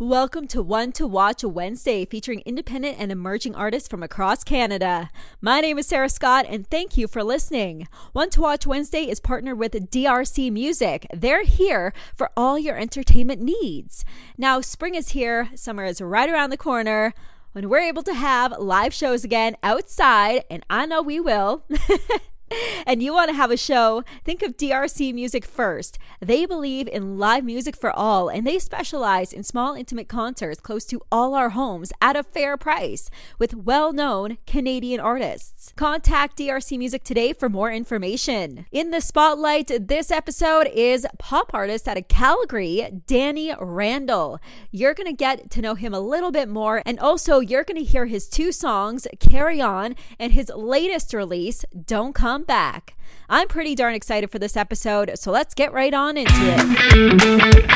[0.00, 5.10] Welcome to One to Watch Wednesday, featuring independent and emerging artists from across Canada.
[5.40, 7.88] My name is Sarah Scott, and thank you for listening.
[8.12, 11.08] One to Watch Wednesday is partnered with DRC Music.
[11.12, 14.04] They're here for all your entertainment needs.
[14.36, 17.12] Now, spring is here, summer is right around the corner.
[17.50, 21.64] When we're able to have live shows again outside, and I know we will.
[22.86, 25.98] and you want to have a show, think of DRC Music first.
[26.20, 30.84] They believe in live music for all, and they specialize in small, intimate concerts close
[30.86, 35.72] to all our homes at a fair price with well known Canadian artists.
[35.76, 38.66] Contact DRC Music today for more information.
[38.70, 44.40] In the spotlight this episode is pop artist out of Calgary, Danny Randall.
[44.70, 47.82] You're going to get to know him a little bit more, and also you're going
[47.82, 52.94] to hear his two songs, Carry On, and his latest release, Don't Come come back.
[53.28, 57.66] I'm pretty darn excited for this episode, so let's get right on into it.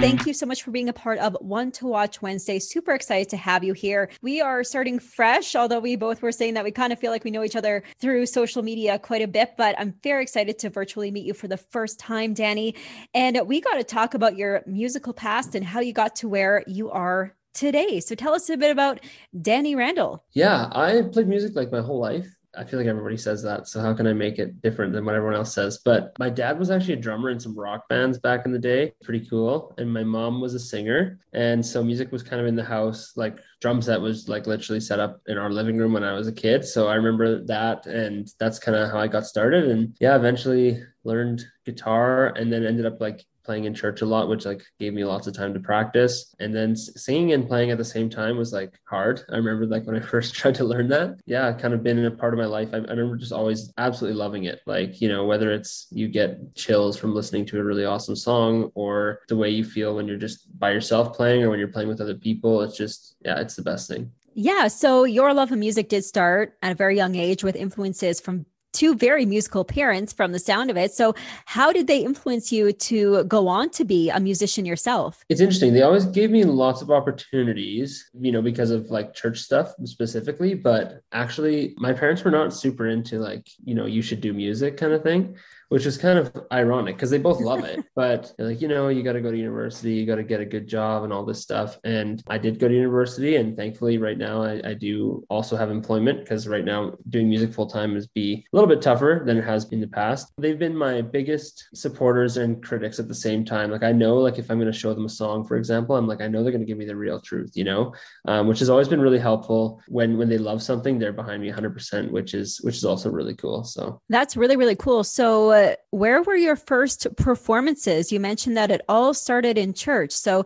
[0.00, 2.58] Thank you so much for being a part of One to Watch Wednesday.
[2.58, 4.10] Super excited to have you here.
[4.22, 7.24] We are starting fresh, although we both were saying that we kind of feel like
[7.24, 10.70] we know each other through social media quite a bit, but I'm very excited to
[10.70, 12.74] virtually meet you for the first time, Danny.
[13.12, 16.64] And we got to talk about your musical past and how you got to where
[16.66, 18.00] you are today.
[18.00, 19.00] So tell us a bit about
[19.42, 20.24] Danny Randall.
[20.32, 22.26] Yeah, I played music like my whole life.
[22.56, 23.66] I feel like everybody says that.
[23.66, 25.80] So how can I make it different than what everyone else says?
[25.84, 28.92] But my dad was actually a drummer in some rock bands back in the day.
[29.02, 29.74] Pretty cool.
[29.78, 31.18] And my mom was a singer.
[31.32, 33.12] And so music was kind of in the house.
[33.16, 36.28] Like drum set was like literally set up in our living room when I was
[36.28, 36.64] a kid.
[36.64, 37.86] So I remember that.
[37.86, 39.70] And that's kind of how I got started.
[39.70, 44.28] And yeah, eventually learned guitar and then ended up like playing in church a lot,
[44.28, 46.34] which like gave me lots of time to practice.
[46.40, 49.22] And then singing and playing at the same time was like hard.
[49.30, 51.20] I remember like when I first tried to learn that.
[51.26, 52.70] Yeah, kind of been in a part of my life.
[52.72, 54.60] I, I remember just always absolutely loving it.
[54.66, 58.70] Like, you know, whether it's you get chills from listening to a really awesome song
[58.74, 61.88] or the way you feel when you're just by yourself playing or when you're playing
[61.88, 64.10] with other people, it's just, yeah, it's the best thing.
[64.34, 64.68] Yeah.
[64.68, 68.46] So your love of music did start at a very young age with influences from
[68.72, 70.92] two very musical parents from the sound of it.
[70.92, 71.14] So,
[71.46, 75.24] how did they influence you to go on to be a musician yourself?
[75.28, 75.72] It's interesting.
[75.72, 80.54] They always gave me lots of opportunities, you know, because of like church stuff specifically.
[80.54, 84.76] But actually, my parents were not super into like, you know, you should do music
[84.76, 85.36] kind of thing
[85.72, 87.82] which is kind of ironic because they both love it.
[87.96, 90.44] but like, you know, you got to go to university, you got to get a
[90.44, 91.78] good job and all this stuff.
[91.82, 95.70] And I did go to university, and thankfully, right now, I, I do also have
[95.70, 99.38] employment because right now, doing music full time is be a little bit tougher than
[99.38, 100.34] it has been in the past.
[100.36, 103.70] They've been my biggest supporters and critics at the same time.
[103.70, 106.06] Like, I know, like, if I'm going to show them a song, for example, I'm
[106.06, 107.94] like, I know they're going to give me the real truth, you know,
[108.28, 109.80] um, which has always been really helpful.
[109.88, 113.34] When when they love something, they're behind me 100%, which is which is also really
[113.34, 113.64] cool.
[113.64, 115.02] So that's really really cool.
[115.02, 118.12] So where were your first performances?
[118.12, 120.12] You mentioned that it all started in church.
[120.12, 120.44] So,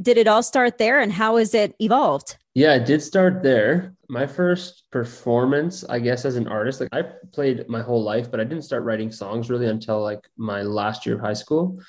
[0.00, 2.36] did it all start there and how has it evolved?
[2.54, 3.94] Yeah, it did start there.
[4.08, 8.40] My first performance, I guess, as an artist, like I played my whole life, but
[8.40, 11.80] I didn't start writing songs really until like my last year of high school.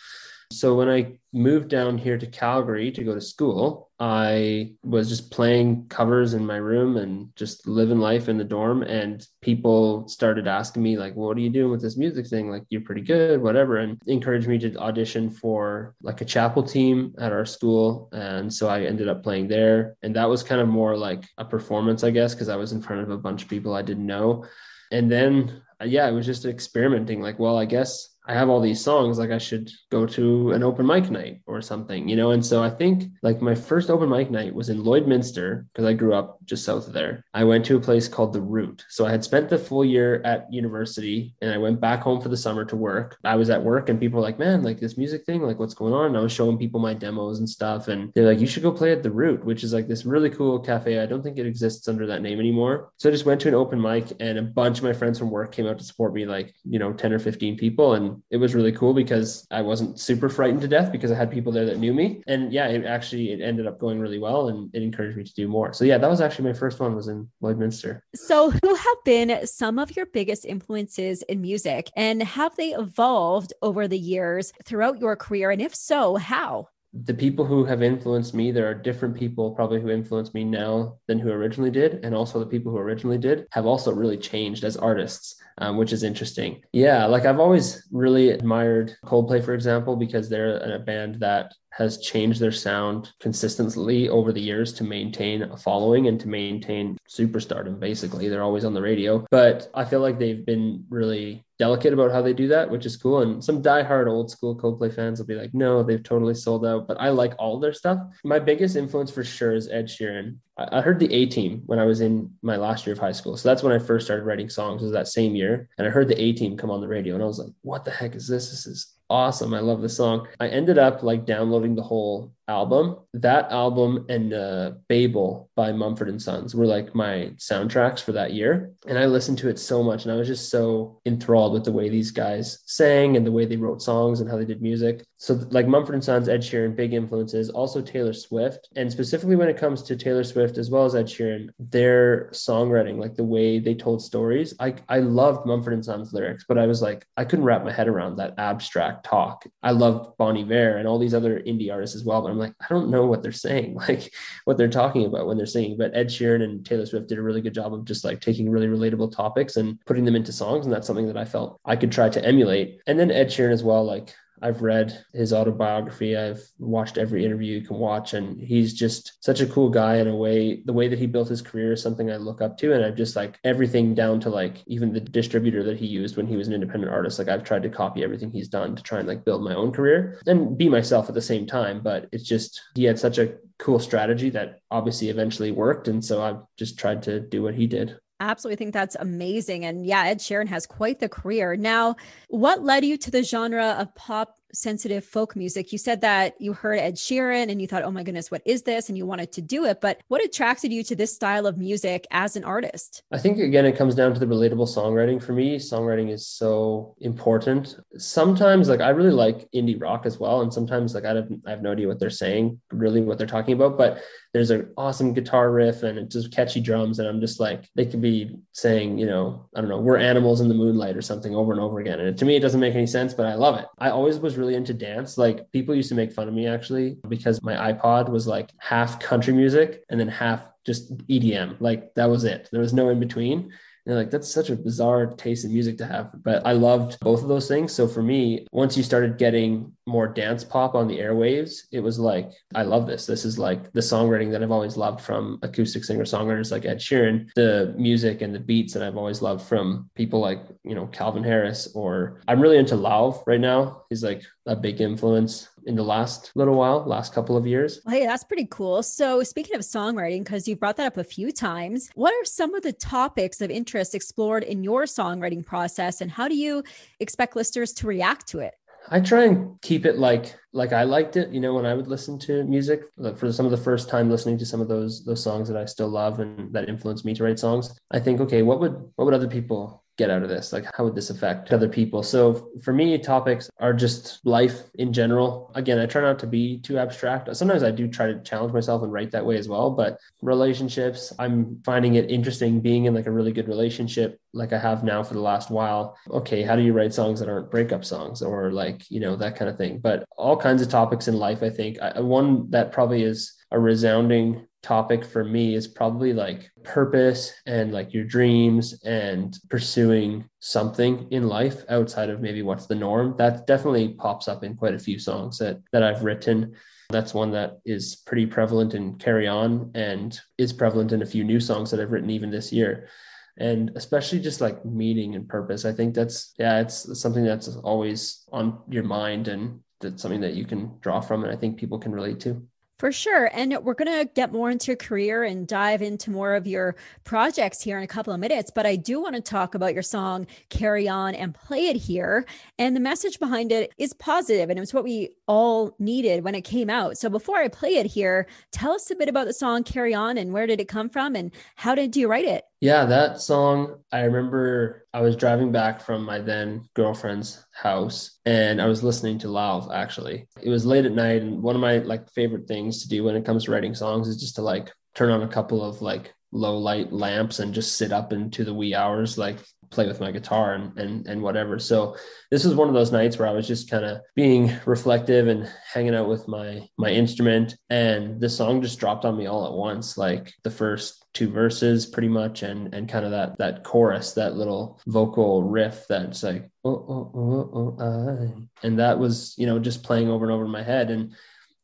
[0.52, 5.32] So when I moved down here to Calgary to go to school, I was just
[5.32, 8.84] playing covers in my room and just living life in the dorm.
[8.84, 12.50] And people started asking me, like, what are you doing with this music thing?
[12.50, 13.78] Like, you're pretty good, whatever.
[13.78, 18.10] And encouraged me to audition for like a chapel team at our school.
[18.12, 19.96] And so I ended up playing there.
[20.04, 22.82] And that was kind of more like a performance, I guess, because I was in
[22.82, 24.46] front of a bunch of people I didn't know.
[24.92, 27.22] And then, yeah, it was just experimenting.
[27.22, 30.64] Like, well, I guess I have all these songs, like I should go to an
[30.64, 32.32] open mic night or something, you know?
[32.32, 35.94] And so I think like my first open mic night was in Lloydminster because I
[35.94, 37.26] grew up just south of there.
[37.34, 38.86] I went to a place called The Root.
[38.90, 42.30] So I had spent the full year at university and I went back home for
[42.30, 43.18] the summer to work.
[43.24, 45.74] I was at work and people were like, man, like this music thing, like what's
[45.74, 46.08] going on?
[46.08, 47.88] And I was showing people my demos and stuff.
[47.88, 50.30] And they're like, you should go play at The Root, which is like this really
[50.30, 51.00] cool cafe.
[51.00, 52.92] I don't think it exists under that name anymore.
[52.98, 55.32] So I just went to an open mic and a bunch of my friends from
[55.32, 57.94] work came out to support me, like, you know, 10 or 15 people.
[57.96, 61.32] And it was really cool because I wasn't super frightened to death because I had
[61.32, 62.22] people there that knew me.
[62.28, 65.34] And yeah, it actually it ended up going really well and it encouraged me to
[65.34, 65.74] do more.
[65.74, 68.02] So yeah, that was actually my first one was in Lloydminster.
[68.16, 73.54] So who have been some of your biggest influences in music and have they evolved
[73.62, 75.52] over the years throughout your career?
[75.52, 76.68] And if so, how?
[76.94, 80.98] The people who have influenced me, there are different people probably who influence me now
[81.08, 82.04] than who originally did.
[82.04, 85.94] And also the people who originally did have also really changed as artists, um, which
[85.94, 86.62] is interesting.
[86.74, 91.98] Yeah, like I've always really admired Coldplay, for example, because they're a band that has
[91.98, 97.80] changed their sound consistently over the years to maintain a following and to maintain superstardom.
[97.80, 102.12] Basically, they're always on the radio, but I feel like they've been really delicate about
[102.12, 103.22] how they do that, which is cool.
[103.22, 106.88] And some diehard old school Coldplay fans will be like, no, they've totally sold out.
[106.88, 108.00] But I like all their stuff.
[108.24, 110.38] My biggest influence for sure is Ed Sheeran.
[110.58, 113.38] I heard the A Team when I was in my last year of high school.
[113.38, 114.82] So that's when I first started writing songs.
[114.82, 115.70] It was that same year.
[115.78, 117.86] And I heard the A Team come on the radio and I was like, what
[117.86, 118.50] the heck is this?
[118.50, 119.54] This is awesome.
[119.54, 120.28] I love the song.
[120.40, 122.98] I ended up like downloading the whole album.
[123.14, 128.34] That album and uh, Babel by Mumford and Sons were like my soundtracks for that
[128.34, 128.74] year.
[128.88, 131.72] And I listened to it so much and I was just so enthralled with the
[131.72, 135.04] way these guys sang and the way they wrote songs and how they did music.
[135.18, 138.70] So like Mumford and Sons, Ed Sheeran, big influences, also Taylor Swift.
[138.76, 142.98] And specifically when it comes to Taylor Swift as well as Ed Sheeran, their songwriting,
[142.98, 146.66] like the way they told stories, I, I loved Mumford and Sons lyrics, but I
[146.66, 149.46] was like, I couldn't wrap my head around that abstract talk.
[149.64, 152.54] I loved Bon Iver and all these other indie artists as well, but I'm like,
[152.60, 154.14] I don't know what they're saying, like
[154.46, 155.78] what they're talking about when they're singing.
[155.78, 158.50] But Ed Sheeran and Taylor Swift did a really good job of just like taking
[158.50, 160.66] really relatable topics and putting them into songs.
[160.66, 162.82] And that's something that I felt I could try to emulate.
[162.88, 166.18] And then Ed Sheeran as well, like I've read his autobiography.
[166.18, 170.08] I've watched every interview you can watch, and he's just such a cool guy in
[170.08, 170.62] a way.
[170.66, 172.96] The way that he built his career is something I look up to, and I've
[172.96, 176.48] just like everything down to like even the distributor that he used when he was
[176.48, 177.20] an independent artist.
[177.20, 179.72] Like I've tried to copy everything he's done to try and like build my own
[179.72, 181.82] career and be myself at the same time.
[181.82, 186.22] But it's just he had such a cool strategy that obviously eventually worked, and so
[186.22, 187.98] I've just tried to do what he did
[188.30, 189.66] absolutely think that's amazing.
[189.66, 191.56] And yeah, Ed Sheeran has quite the career.
[191.56, 191.96] Now,
[192.30, 195.72] what led you to the genre of pop sensitive folk music?
[195.72, 198.64] You said that you heard Ed Sheeran and you thought, oh my goodness, what is
[198.64, 198.90] this?
[198.90, 199.82] And you wanted to do it.
[199.82, 203.04] But what attracted you to this style of music as an artist?
[203.12, 205.58] I think, again, it comes down to the relatable songwriting for me.
[205.58, 207.78] Songwriting is so important.
[207.98, 210.42] Sometimes, like, I really like indie rock as well.
[210.42, 213.28] And sometimes, like, I have, I have no idea what they're saying, really what they're
[213.28, 213.78] talking about.
[213.78, 214.02] But
[214.34, 217.00] there's an awesome guitar riff and it's just catchy drums.
[217.00, 220.40] And I'm just like, they could be saying, you know, I don't know, we're animals
[220.40, 222.00] in the moonlight or something over and over again.
[222.00, 223.66] And to me, it doesn't make any sense, but I love it.
[223.78, 225.18] I always was really into dance.
[225.18, 229.00] Like people used to make fun of me actually because my iPod was like half
[229.00, 231.58] country music and then half just EDM.
[231.60, 232.50] Like that was it.
[232.52, 233.52] There was no in between.
[233.86, 236.12] And like, that's such a bizarre taste in music to have.
[236.24, 237.74] But I loved both of those things.
[237.74, 241.98] So for me, once you started getting more dance pop on the airwaves, it was
[242.00, 243.06] like, I love this.
[243.06, 246.78] This is like the songwriting that I've always loved from acoustic singer songwriters like Ed
[246.78, 250.88] Sheeran, the music and the beats that I've always loved from people like, you know,
[250.88, 253.84] Calvin Harris, or I'm really into Lauv right now.
[253.90, 257.82] He's like a big influence in the last little while, last couple of years.
[257.88, 258.84] Hey, that's pretty cool.
[258.84, 262.54] So, speaking of songwriting, because you've brought that up a few times, what are some
[262.54, 266.64] of the topics of interest explored in your songwriting process, and how do you
[267.00, 268.54] expect listeners to react to it?
[268.90, 271.30] I try and keep it like like I liked it.
[271.30, 272.84] You know, when I would listen to music
[273.16, 275.66] for some of the first time listening to some of those those songs that I
[275.66, 279.06] still love and that influenced me to write songs, I think, okay, what would what
[279.06, 280.54] would other people get out of this?
[280.54, 282.04] Like, how would this affect other people?
[282.04, 285.52] So for me, topics are just life in general.
[285.56, 287.36] Again, I try not to be too abstract.
[287.36, 289.70] Sometimes I do try to challenge myself and write that way as well.
[289.72, 294.60] But relationships, I'm finding it interesting being in like a really good relationship, like I
[294.60, 295.98] have now for the last while.
[296.10, 299.36] Okay, how do you write songs that aren't breakup songs or like, you know, that
[299.36, 299.80] kind of thing?
[299.80, 301.80] But all kinds of topics in life, I think.
[301.82, 307.72] I, one that probably is a resounding topic for me is probably like purpose and
[307.72, 313.16] like your dreams and pursuing something in life outside of maybe what's the norm.
[313.18, 316.56] That definitely pops up in quite a few songs that that I've written.
[316.90, 321.24] That's one that is pretty prevalent in carry on and is prevalent in a few
[321.24, 322.90] new songs that I've written even this year.
[323.38, 325.66] And especially just like meaning and purpose.
[325.66, 330.36] I think that's yeah it's something that's always on your mind and that's something that
[330.36, 332.48] you can draw from and i think people can relate to
[332.82, 333.30] for sure.
[333.32, 336.76] And we're going to get more into your career and dive into more of your
[337.04, 338.50] projects here in a couple of minutes.
[338.50, 342.26] But I do want to talk about your song, Carry On and Play It Here.
[342.58, 346.34] And the message behind it is positive, and it was what we all needed when
[346.34, 346.98] it came out.
[346.98, 350.18] So before I play it here, tell us a bit about the song, Carry On,
[350.18, 352.46] and where did it come from and how did you write it?
[352.62, 358.62] Yeah, that song, I remember I was driving back from my then girlfriend's house and
[358.62, 360.28] I was listening to Lauv actually.
[360.40, 363.16] It was late at night and one of my like favorite things to do when
[363.16, 366.14] it comes to writing songs is just to like turn on a couple of like
[366.32, 369.38] low light lamps and just sit up into the wee hours like
[369.72, 371.58] play with my guitar and and and whatever.
[371.58, 371.96] So
[372.30, 375.50] this was one of those nights where I was just kind of being reflective and
[375.74, 379.54] hanging out with my my instrument and the song just dropped on me all at
[379.54, 384.14] once like the first two verses pretty much and and kind of that that chorus
[384.14, 388.28] that little vocal riff that's like oh, oh oh oh oh
[388.64, 388.66] I.
[388.66, 391.14] and that was you know just playing over and over in my head and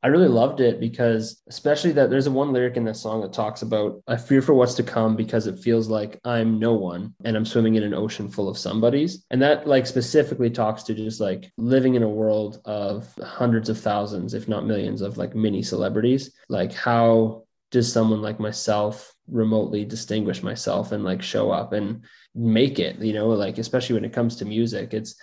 [0.03, 3.33] I really loved it because, especially that there's a one lyric in this song that
[3.33, 7.15] talks about, I fear for what's to come because it feels like I'm no one
[7.25, 9.25] and I'm swimming in an ocean full of somebodies.
[9.31, 13.79] And that, like, specifically talks to just like living in a world of hundreds of
[13.79, 16.31] thousands, if not millions, of like mini celebrities.
[16.47, 22.03] Like, how does someone like myself remotely distinguish myself and like show up and
[22.35, 24.93] make it, you know, like, especially when it comes to music?
[24.93, 25.15] It's,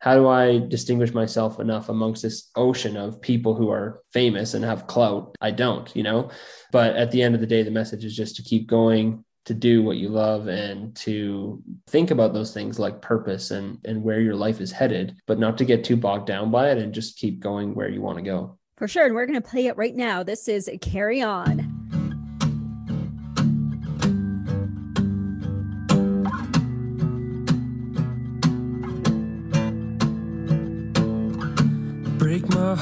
[0.00, 4.64] how do I distinguish myself enough amongst this ocean of people who are famous and
[4.64, 5.34] have clout?
[5.40, 6.30] I don't, you know.
[6.72, 9.54] But at the end of the day, the message is just to keep going, to
[9.54, 14.20] do what you love, and to think about those things like purpose and and where
[14.20, 17.18] your life is headed, but not to get too bogged down by it and just
[17.18, 18.58] keep going where you want to go.
[18.76, 19.06] For sure.
[19.06, 20.22] And we're going to play it right now.
[20.22, 21.75] This is Carry On.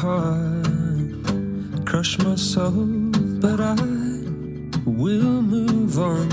[0.04, 2.86] Heart, crush my soul,
[3.40, 3.74] but I
[4.84, 6.28] will move on.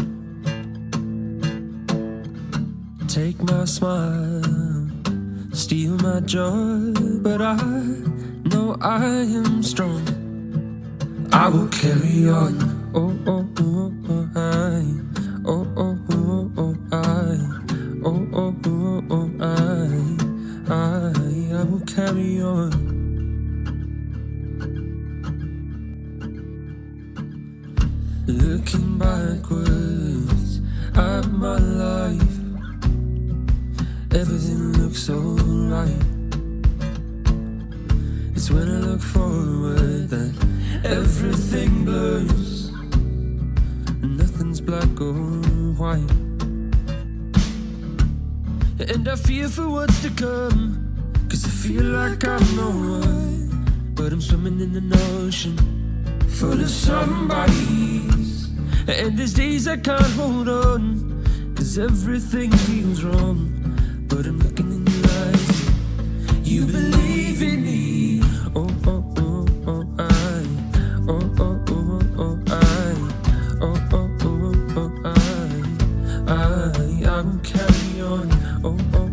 [3.08, 4.90] Take my smile,
[5.54, 6.94] steal my joy,
[7.28, 7.56] but I
[8.52, 9.06] know I
[9.40, 10.04] am strong.
[11.32, 12.54] I will carry on.
[12.94, 14.84] Oh, oh, oh, oh, I.
[15.46, 16.01] Oh, oh, oh, oh, oh.
[28.28, 30.62] Looking backwards
[30.96, 32.38] at my life,
[34.14, 36.06] everything looks alright.
[38.36, 40.34] It's when I look forward that
[40.84, 42.72] everything blurs,
[44.02, 45.14] nothing's black or
[45.82, 46.12] white.
[48.88, 50.94] And I fear for what's to come,
[51.28, 55.58] cause I feel like I'm no one, but I'm swimming in an ocean
[56.30, 57.91] full of somebody.
[58.94, 61.24] And there's days I can't hold on,
[61.56, 63.48] cause everything feels wrong.
[64.08, 65.70] But I'm looking in your eyes,
[66.44, 68.22] you believe in me.
[68.54, 70.46] Oh, oh, oh, oh, I.
[71.08, 72.96] Oh, oh, oh, oh, oh I.
[73.62, 76.34] Oh, oh, oh, oh, oh, I.
[76.34, 78.30] I, I will carry on.
[78.64, 79.11] Oh, oh.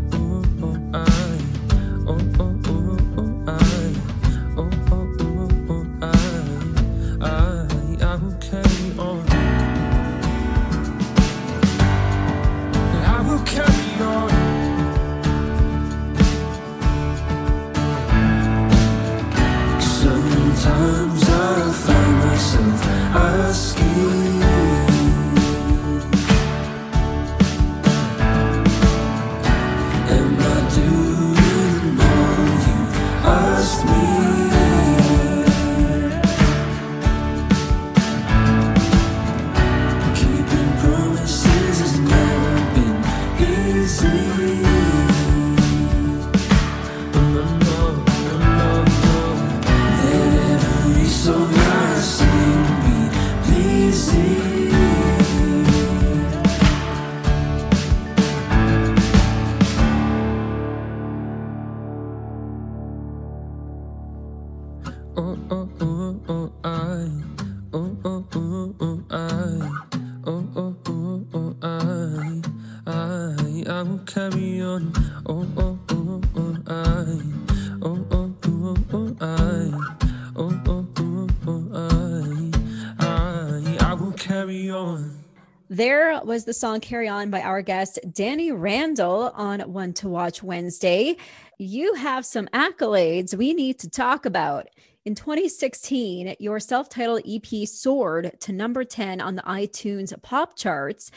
[86.28, 91.16] Was the song Carry On by our guest, Danny Randall, on One to Watch Wednesday.
[91.56, 94.68] You have some accolades we need to talk about.
[95.06, 101.11] In 2016, your self titled EP soared to number 10 on the iTunes pop charts.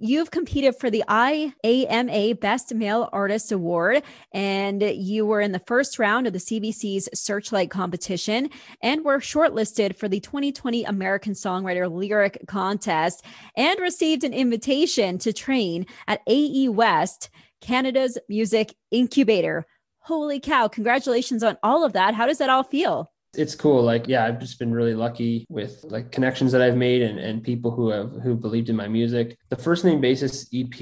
[0.00, 5.98] You've competed for the IAMA Best Male Artist Award, and you were in the first
[5.98, 8.48] round of the CBC's Searchlight competition
[8.80, 13.24] and were shortlisted for the 2020 American Songwriter Lyric Contest
[13.56, 19.66] and received an invitation to train at AE West, Canada's music incubator.
[19.98, 22.14] Holy cow, congratulations on all of that.
[22.14, 23.10] How does that all feel?
[23.34, 23.82] It's cool.
[23.82, 27.42] Like yeah i've just been really lucky with like connections that i've made and, and
[27.42, 29.36] people who have who believed in my music.
[29.48, 30.74] The first name basis ep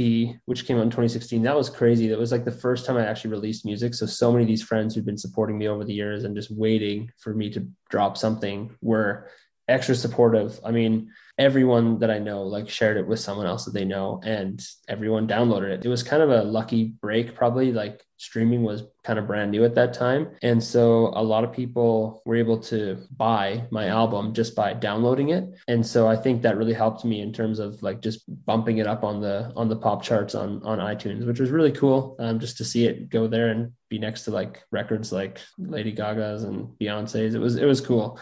[0.44, 2.08] which came out in 2016 that was crazy.
[2.08, 3.94] That was like the first time i actually released music.
[3.94, 6.50] So so many of these friends who've been supporting me over the years and just
[6.50, 9.28] waiting for me to drop something were
[9.68, 10.60] extra supportive.
[10.64, 14.20] I mean, everyone that I know like shared it with someone else that they know
[14.24, 15.84] and everyone downloaded it.
[15.84, 19.62] It was kind of a lucky break, probably like streaming was kind of brand new
[19.62, 20.28] at that time.
[20.40, 25.28] And so a lot of people were able to buy my album just by downloading
[25.28, 25.44] it.
[25.68, 28.86] And so I think that really helped me in terms of like just bumping it
[28.86, 32.38] up on the on the pop charts on on iTunes, which was really cool um,
[32.40, 36.44] just to see it go there and be next to like records like Lady Gaga's
[36.44, 37.34] and Beyonce's.
[37.34, 38.18] It was it was cool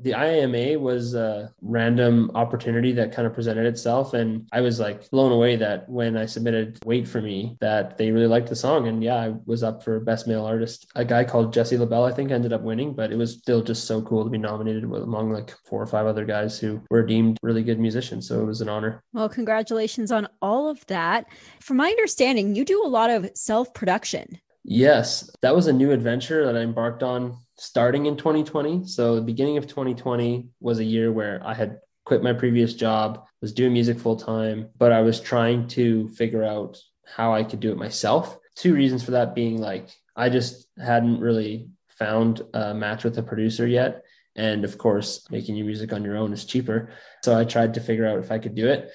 [0.00, 4.14] the IAMA was a random opportunity that kind of presented itself.
[4.14, 8.10] And I was like blown away that when I submitted Wait for Me, that they
[8.10, 8.88] really liked the song.
[8.88, 10.86] And yeah, I was up for Best Male Artist.
[10.94, 13.84] A guy called Jesse LaBelle, I think, ended up winning, but it was still just
[13.84, 17.04] so cool to be nominated with, among like four or five other guys who were
[17.04, 18.28] deemed really good musicians.
[18.28, 19.02] So it was an honor.
[19.12, 21.26] Well, congratulations on all of that.
[21.60, 24.38] From my understanding, you do a lot of self production.
[24.64, 28.86] Yes, that was a new adventure that I embarked on starting in 2020.
[28.86, 33.26] So the beginning of 2020 was a year where I had quit my previous job,
[33.42, 37.60] was doing music full time, but I was trying to figure out how I could
[37.60, 38.38] do it myself.
[38.54, 43.22] Two reasons for that being like I just hadn't really found a match with a
[43.22, 44.04] producer yet.
[44.34, 46.90] And of course, making your music on your own is cheaper.
[47.22, 48.90] So I tried to figure out if I could do it.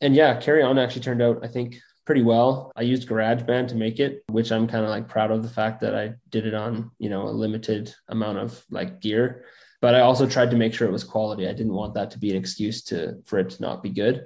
[0.00, 1.76] And yeah, Carry On actually turned out, I think,
[2.08, 2.72] pretty well.
[2.74, 5.82] I used GarageBand to make it, which I'm kind of like proud of the fact
[5.82, 9.44] that I did it on, you know, a limited amount of like gear.
[9.82, 11.46] But I also tried to make sure it was quality.
[11.46, 14.24] I didn't want that to be an excuse to for it to not be good.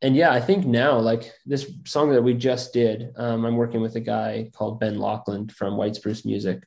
[0.00, 3.82] And yeah, I think now, like this song that we just did, um, I'm working
[3.82, 6.62] with a guy called Ben Loughlin from White Spruce Music.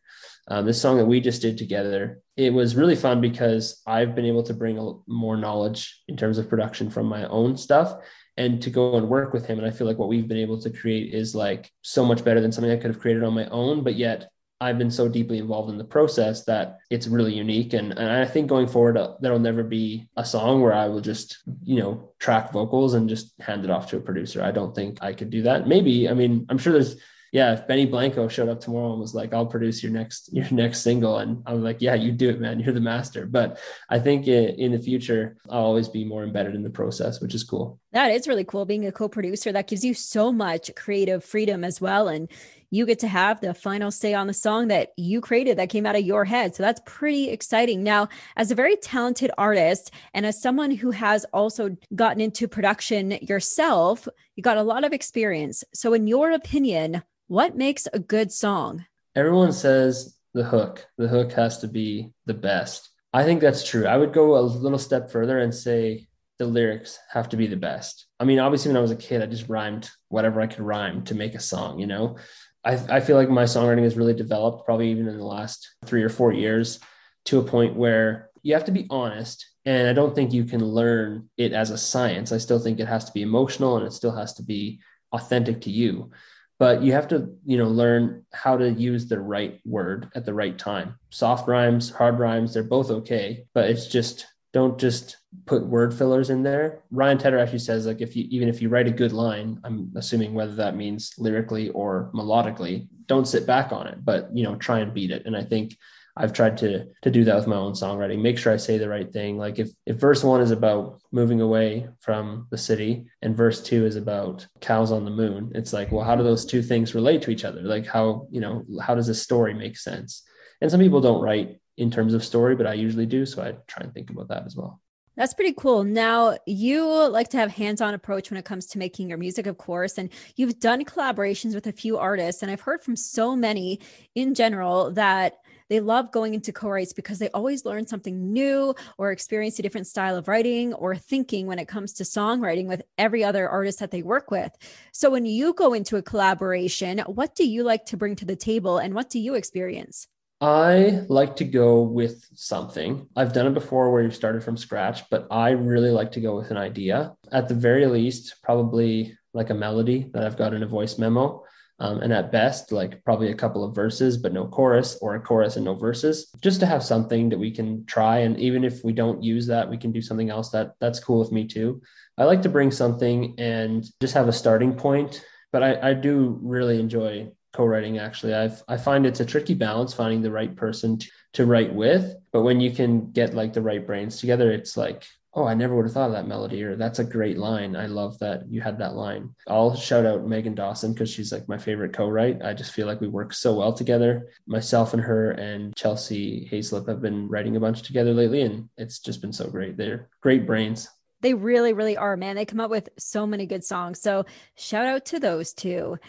[0.49, 4.25] Um, this song that we just did together, it was really fun because I've been
[4.25, 7.97] able to bring a, more knowledge in terms of production from my own stuff
[8.37, 9.57] and to go and work with him.
[9.57, 12.39] And I feel like what we've been able to create is like so much better
[12.39, 13.83] than something I could have created on my own.
[13.83, 14.29] But yet
[14.59, 17.73] I've been so deeply involved in the process that it's really unique.
[17.73, 21.01] And, and I think going forward, uh, there'll never be a song where I will
[21.01, 24.41] just, you know, track vocals and just hand it off to a producer.
[24.41, 25.67] I don't think I could do that.
[25.67, 26.97] Maybe, I mean, I'm sure there's
[27.31, 30.49] yeah, if Benny Blanco showed up tomorrow and was like, "I'll produce your next your
[30.51, 32.59] next single," and I'm like, "Yeah, you do it, man.
[32.59, 36.55] You're the master." But I think it, in the future, I'll always be more embedded
[36.55, 37.79] in the process, which is cool.
[37.91, 38.65] That is really cool.
[38.65, 42.29] Being a co-producer, that gives you so much creative freedom as well, and
[42.69, 45.85] you get to have the final say on the song that you created that came
[45.85, 46.53] out of your head.
[46.53, 47.81] So that's pretty exciting.
[47.81, 53.11] Now, as a very talented artist and as someone who has also gotten into production
[53.21, 55.63] yourself, you got a lot of experience.
[55.73, 58.85] So, in your opinion, what makes a good song?
[59.15, 60.85] Everyone says the hook.
[60.97, 62.89] The hook has to be the best.
[63.13, 63.85] I think that's true.
[63.85, 66.07] I would go a little step further and say
[66.39, 68.05] the lyrics have to be the best.
[68.19, 71.03] I mean, obviously, when I was a kid, I just rhymed whatever I could rhyme
[71.05, 72.17] to make a song, you know?
[72.63, 76.03] I, I feel like my songwriting has really developed, probably even in the last three
[76.03, 76.79] or four years,
[77.25, 79.45] to a point where you have to be honest.
[79.65, 82.31] And I don't think you can learn it as a science.
[82.31, 84.79] I still think it has to be emotional and it still has to be
[85.11, 86.11] authentic to you
[86.59, 90.33] but you have to you know learn how to use the right word at the
[90.33, 90.95] right time.
[91.09, 96.29] Soft rhymes hard rhymes they're both okay but it's just don't just put word fillers
[96.29, 96.83] in there.
[96.89, 99.91] Ryan tedder actually says like if you even if you write a good line i'm
[99.95, 104.55] assuming whether that means lyrically or melodically don't sit back on it but you know
[104.55, 105.25] try and beat it.
[105.25, 105.77] And i think
[106.19, 108.21] I've tried to to do that with my own songwriting.
[108.21, 109.37] Make sure I say the right thing.
[109.37, 113.85] Like if if verse one is about moving away from the city and verse two
[113.85, 117.21] is about cows on the moon, it's like, well, how do those two things relate
[117.23, 117.61] to each other?
[117.61, 120.23] Like how you know how does this story make sense?
[120.61, 123.25] And some people don't write in terms of story, but I usually do.
[123.25, 124.81] So I try and think about that as well.
[125.15, 125.83] That's pretty cool.
[125.83, 129.57] Now, you like to have hands-on approach when it comes to making your music, of
[129.57, 133.79] course, and you've done collaborations with a few artists and I've heard from so many
[134.13, 135.37] in general that
[135.69, 139.87] they love going into co-writes because they always learn something new or experience a different
[139.87, 143.91] style of writing or thinking when it comes to songwriting with every other artist that
[143.91, 144.51] they work with.
[144.91, 148.35] So when you go into a collaboration, what do you like to bring to the
[148.35, 150.07] table and what do you experience?
[150.39, 153.07] I like to go with something.
[153.15, 156.35] I've done it before where you started from scratch, but I really like to go
[156.35, 157.15] with an idea.
[157.31, 161.43] At the very least, probably like a melody that I've got in a voice memo
[161.79, 165.19] um, and at best like probably a couple of verses but no chorus or a
[165.19, 168.19] chorus and no verses just to have something that we can try.
[168.19, 171.19] And even if we don't use that we can do something else that that's cool
[171.19, 171.81] with me too.
[172.17, 176.39] I like to bring something and just have a starting point but i, I do
[176.41, 178.33] really enjoy co-writing actually.
[178.33, 182.15] I've, i find it's a tricky balance finding the right person to, to write with
[182.31, 185.75] but when you can get like the right brains together it's like oh, I never
[185.75, 187.75] would have thought of that melody, or that's a great line.
[187.75, 189.35] I love that you had that line.
[189.47, 192.41] I'll shout out Megan Dawson because she's like my favorite co-write.
[192.43, 194.29] I just feel like we work so well together.
[194.47, 198.97] Myself and her and Chelsea Hayslip have been writing a bunch together lately, and it's
[198.97, 199.77] just been so great.
[199.77, 200.89] They're great brains.
[201.21, 202.35] They really, really are, man.
[202.35, 204.01] They come up with so many good songs.
[204.01, 205.99] So shout out to those two.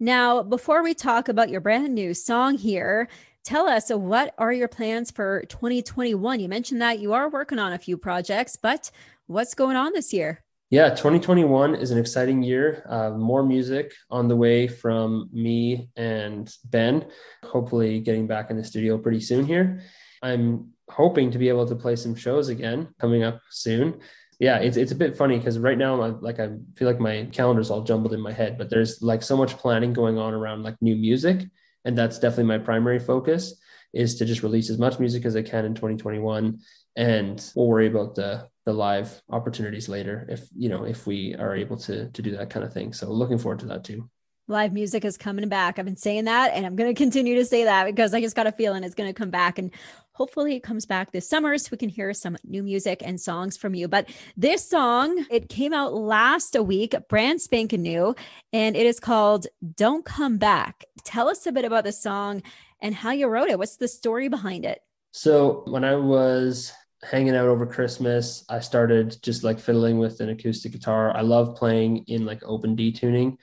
[0.00, 3.08] Now, before we talk about your brand new song here,
[3.44, 7.72] tell us what are your plans for 2021 you mentioned that you are working on
[7.72, 8.90] a few projects but
[9.26, 10.42] what's going on this year?
[10.70, 12.84] Yeah 2021 is an exciting year.
[12.88, 17.06] Uh, more music on the way from me and ben
[17.44, 19.82] hopefully getting back in the studio pretty soon here.
[20.22, 24.00] I'm hoping to be able to play some shows again coming up soon.
[24.38, 27.28] Yeah it's, it's a bit funny because right now I'm like i feel like my
[27.32, 30.62] calendar's all jumbled in my head but there's like so much planning going on around
[30.62, 31.44] like new music
[31.84, 33.54] and that's definitely my primary focus
[33.92, 36.58] is to just release as much music as I can in 2021
[36.96, 41.56] and we'll worry about the the live opportunities later if you know if we are
[41.56, 42.92] able to to do that kind of thing.
[42.92, 44.08] So looking forward to that too
[44.52, 45.78] live music is coming back.
[45.78, 48.36] I've been saying that and i'm going to continue to say that because i just
[48.36, 49.70] got a feeling it's going to come back and
[50.12, 53.56] hopefully it comes back this summer so we can hear some new music and songs
[53.56, 53.88] from you.
[53.88, 58.14] But this song it came out last a week brand spanking new
[58.52, 60.84] and it is called don't come back.
[61.04, 62.42] Tell us a bit about the song
[62.80, 63.58] and how you wrote it.
[63.58, 64.82] What's the story behind it?
[65.12, 66.72] So when i was
[67.10, 71.16] hanging out over christmas i started just like fiddling with an acoustic guitar.
[71.16, 73.38] I love playing in like open d tuning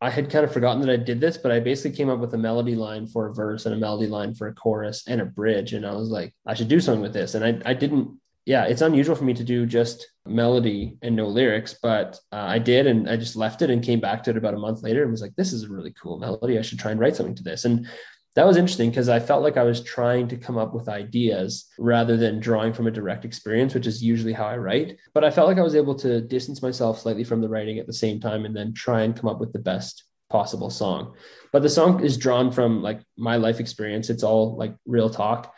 [0.00, 2.34] I had kind of forgotten that I did this, but I basically came up with
[2.34, 5.24] a melody line for a verse and a melody line for a chorus and a
[5.24, 5.72] bridge.
[5.72, 7.34] And I was like, I should do something with this.
[7.34, 11.26] And I, I didn't, yeah, it's unusual for me to do just melody and no
[11.26, 12.86] lyrics, but uh, I did.
[12.86, 15.10] And I just left it and came back to it about a month later and
[15.10, 16.58] was like, this is a really cool melody.
[16.58, 17.64] I should try and write something to this.
[17.64, 17.88] And
[18.36, 21.64] that was interesting because I felt like I was trying to come up with ideas
[21.78, 24.98] rather than drawing from a direct experience, which is usually how I write.
[25.14, 27.86] But I felt like I was able to distance myself slightly from the writing at
[27.86, 31.14] the same time and then try and come up with the best possible song.
[31.50, 34.10] But the song is drawn from like my life experience.
[34.10, 35.54] It's all like real talk.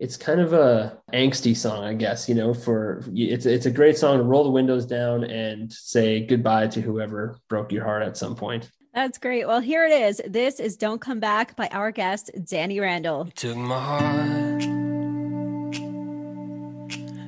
[0.00, 3.96] It's kind of a angsty song, I guess, you know, for it's it's a great
[3.96, 8.16] song to roll the windows down and say goodbye to whoever broke your heart at
[8.16, 8.68] some point.
[8.94, 9.46] That's great.
[9.46, 10.20] Well, here it is.
[10.26, 13.26] This is Don't Come Back by our guest, Danny Randall.
[13.26, 14.64] You took my heart,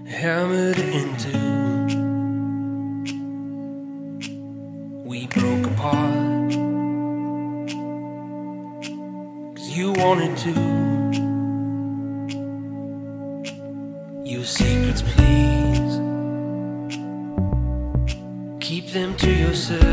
[0.06, 1.50] hammered into.
[5.04, 6.52] We broke apart.
[9.54, 10.52] Cause you wanted to.
[14.24, 16.00] Your secrets, please.
[18.60, 19.89] Keep them to yourself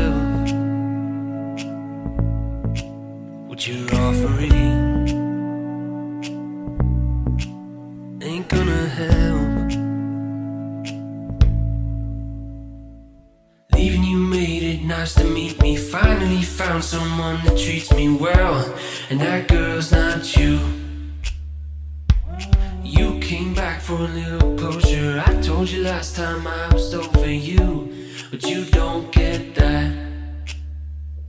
[28.30, 29.92] but you don't get that.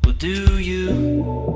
[0.04, 1.50] Well, do you?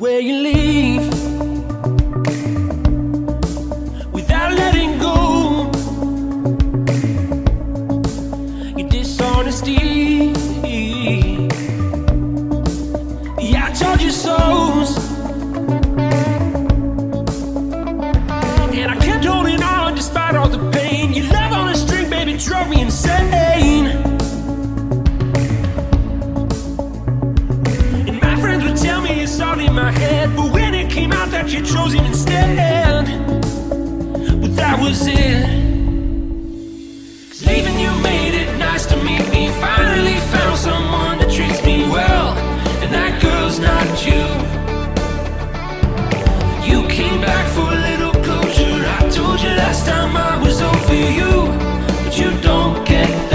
[0.00, 0.59] where you leave
[50.90, 51.46] over you
[52.04, 53.29] But you don't get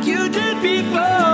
[0.00, 1.29] like you did before.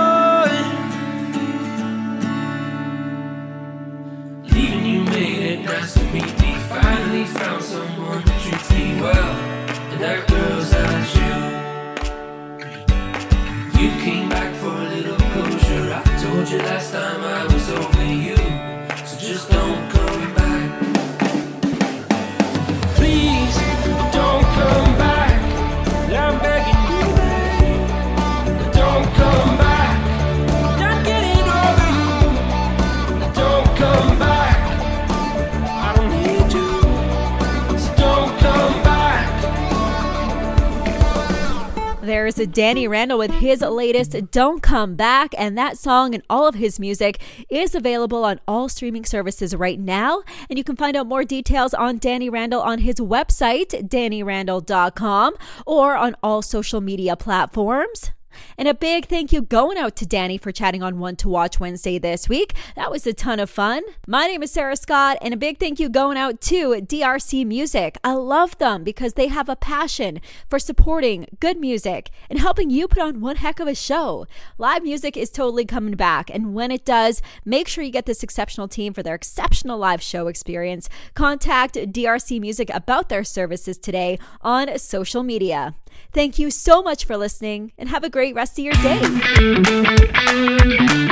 [42.39, 46.53] A Danny Randall with his latest Don't Come Back, and that song and all of
[46.53, 47.19] his music
[47.49, 50.21] is available on all streaming services right now.
[50.47, 55.33] And you can find out more details on Danny Randall on his website, dannyrandall.com,
[55.65, 58.11] or on all social media platforms.
[58.57, 61.59] And a big thank you going out to Danny for chatting on One to Watch
[61.59, 62.53] Wednesday this week.
[62.75, 63.83] That was a ton of fun.
[64.07, 67.97] My name is Sarah Scott, and a big thank you going out to DRC Music.
[68.03, 72.87] I love them because they have a passion for supporting good music and helping you
[72.87, 74.27] put on one heck of a show.
[74.57, 78.23] Live music is totally coming back, and when it does, make sure you get this
[78.23, 80.89] exceptional team for their exceptional live show experience.
[81.13, 85.75] Contact DRC Music about their services today on social media.
[86.13, 88.73] Thank you so much for listening and have a great rest of your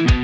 [0.02, 0.15] day.